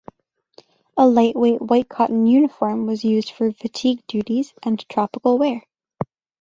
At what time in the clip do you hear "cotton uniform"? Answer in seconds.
1.87-2.87